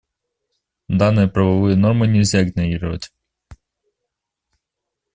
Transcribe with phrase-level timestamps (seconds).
[0.87, 3.13] Данные правовые нормы нельзя игнорировать.